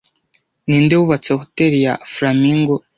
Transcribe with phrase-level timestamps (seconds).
[0.67, 2.73] Ninde wubatse hoteri ya Flamingo